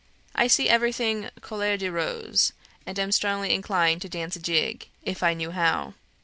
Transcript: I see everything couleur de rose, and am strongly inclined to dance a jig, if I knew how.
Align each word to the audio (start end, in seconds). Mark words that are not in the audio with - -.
I 0.33 0.47
see 0.47 0.67
everything 0.67 1.29
couleur 1.41 1.77
de 1.77 1.89
rose, 1.91 2.53
and 2.87 2.97
am 2.97 3.11
strongly 3.11 3.53
inclined 3.53 4.01
to 4.01 4.09
dance 4.09 4.35
a 4.35 4.39
jig, 4.39 4.87
if 5.03 5.21
I 5.21 5.35
knew 5.35 5.51
how. 5.51 5.93